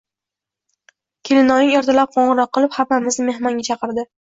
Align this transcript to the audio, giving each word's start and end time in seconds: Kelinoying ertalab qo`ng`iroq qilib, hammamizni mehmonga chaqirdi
Kelinoying 1.29 1.75
ertalab 1.81 2.17
qo`ng`iroq 2.17 2.51
qilib, 2.59 2.75
hammamizni 2.81 3.29
mehmonga 3.31 3.71
chaqirdi 3.71 4.11